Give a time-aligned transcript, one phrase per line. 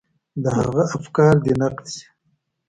[0.43, 2.05] د هغه افکار دې نقد شي.